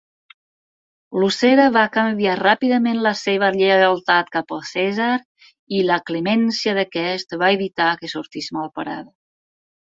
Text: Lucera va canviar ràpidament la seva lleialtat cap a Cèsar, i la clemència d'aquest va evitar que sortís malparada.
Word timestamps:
Lucera 1.23 1.67
va 1.75 1.83
canviar 1.97 2.37
ràpidament 2.39 3.03
la 3.09 3.11
seva 3.19 3.51
lleialtat 3.57 4.33
cap 4.39 4.57
a 4.59 4.61
Cèsar, 4.71 5.13
i 5.81 5.85
la 5.93 6.01
clemència 6.11 6.77
d'aquest 6.81 7.41
va 7.45 7.55
evitar 7.61 7.95
que 8.03 8.15
sortís 8.17 8.53
malparada. 8.61 9.09